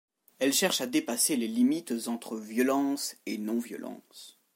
Elle 0.39 0.51
cherche 0.51 0.81
à 0.81 0.87
dépasser 0.87 1.35
les 1.35 1.47
limites 1.47 2.07
entre 2.07 2.35
violence 2.35 3.17
et 3.27 3.37
non-violence. 3.37 4.39